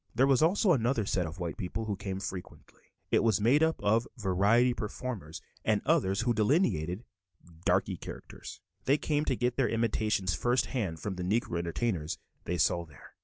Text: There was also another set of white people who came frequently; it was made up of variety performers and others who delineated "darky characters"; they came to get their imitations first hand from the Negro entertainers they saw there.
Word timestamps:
There 0.15 0.25
was 0.25 0.41
also 0.41 0.71
another 0.73 1.05
set 1.05 1.27
of 1.27 1.37
white 1.37 1.57
people 1.57 1.85
who 1.85 1.95
came 1.95 2.19
frequently; 2.19 2.81
it 3.11 3.21
was 3.21 3.39
made 3.39 3.61
up 3.61 3.79
of 3.83 4.07
variety 4.17 4.73
performers 4.73 5.43
and 5.63 5.79
others 5.85 6.21
who 6.21 6.33
delineated 6.33 7.03
"darky 7.65 7.97
characters"; 7.97 8.61
they 8.85 8.97
came 8.97 9.25
to 9.25 9.35
get 9.35 9.57
their 9.57 9.69
imitations 9.69 10.33
first 10.33 10.65
hand 10.65 10.99
from 10.99 11.17
the 11.17 11.23
Negro 11.23 11.59
entertainers 11.59 12.17
they 12.45 12.57
saw 12.57 12.83
there. 12.83 13.13